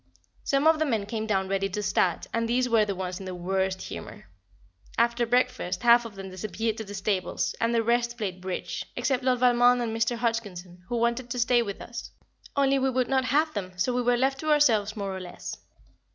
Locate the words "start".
1.83-2.25